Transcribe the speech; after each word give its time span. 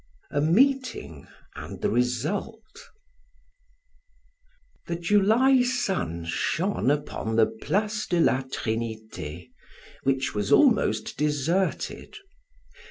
A 0.31 0.41
MEETING 0.41 1.27
AND 1.55 1.81
THE 1.83 1.91
RESULT 1.91 2.89
The 4.87 4.95
July 4.95 5.61
sun 5.61 6.25
shone 6.25 6.89
upon 6.89 7.35
the 7.35 7.45
Place 7.45 8.07
de 8.07 8.19
la 8.19 8.41
Trinite, 8.51 9.51
which 10.01 10.33
was 10.33 10.51
almost 10.51 11.17
deserted. 11.17 12.17